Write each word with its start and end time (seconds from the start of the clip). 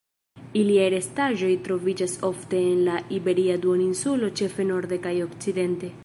Iliaj 0.59 0.85
restaĵoj 0.93 1.49
troviĝas 1.67 2.15
ofte 2.29 2.61
en 2.69 2.81
la 2.87 2.95
Iberia 3.17 3.57
Duoninsulo 3.67 4.31
ĉefe 4.41 4.65
norde 4.71 4.99
kaj 5.05 5.13
okcidente. 5.27 5.91